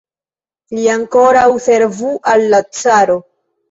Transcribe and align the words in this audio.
Li 0.77 0.87
ankoraŭ 0.95 1.45
servu 1.69 2.13
al 2.35 2.51
la 2.57 2.67
caro! 2.83 3.25